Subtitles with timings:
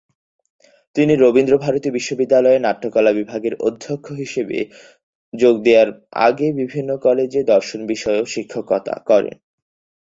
[0.95, 4.57] তিনি রবীন্দ্রভারতী বিশ্ববিদ্যালয়ে নাট্যকলা বিভাগের অধ্যক্ষ হিসেবে
[5.33, 5.89] যোগ দেওয়ার
[6.21, 9.35] আগে বিভিন্ন কলেজে দর্শন বিষয়েও শিক্ষকতা করেন।